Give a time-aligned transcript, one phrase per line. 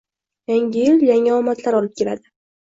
[0.51, 2.37] Yangi yil yangi omadlar olib keldi